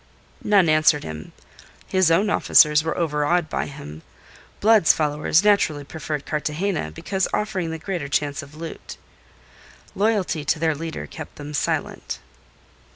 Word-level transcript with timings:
None 0.43 0.67
answered 0.67 1.03
him. 1.03 1.31
His 1.85 2.09
own 2.09 2.31
officers 2.31 2.83
were 2.83 2.97
overawed 2.97 3.51
by 3.51 3.67
him; 3.67 4.01
Blood's 4.59 4.91
followers 4.93 5.43
naturally 5.43 5.83
preferred 5.83 6.25
Cartagena, 6.25 6.89
because 6.89 7.27
offering 7.35 7.69
the 7.69 7.77
greater 7.77 8.07
chance 8.07 8.41
of 8.41 8.55
loot. 8.55 8.97
Loyalty 9.93 10.43
to 10.43 10.57
their 10.57 10.73
leader 10.73 11.05
kept 11.05 11.35
them 11.35 11.53
silent. 11.53 12.17